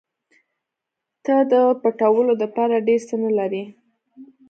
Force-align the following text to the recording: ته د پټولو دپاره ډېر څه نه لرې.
ته 1.25 1.35
د 1.51 1.53
پټولو 1.81 2.33
دپاره 2.43 2.75
ډېر 2.87 3.01
څه 3.09 3.15
نه 3.23 3.31
لرې. 3.37 3.63